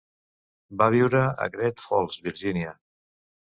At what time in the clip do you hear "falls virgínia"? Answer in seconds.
1.85-2.75